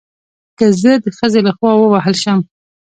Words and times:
که 0.57 0.65
زه 0.81 0.91
د 1.03 1.05
خځې 1.17 1.41
له 1.47 1.51
خوا 1.57 1.71
ووهل 1.77 2.15
شم 2.23 2.39